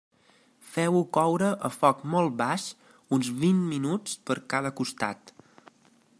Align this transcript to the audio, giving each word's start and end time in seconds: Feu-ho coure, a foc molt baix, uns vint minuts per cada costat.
Feu-ho 0.69 1.01
coure, 1.17 1.49
a 1.69 1.71
foc 1.75 2.01
molt 2.15 2.33
baix, 2.41 2.67
uns 3.19 3.31
vint 3.45 3.63
minuts 3.75 4.19
per 4.31 4.41
cada 4.57 4.75
costat. 4.83 5.37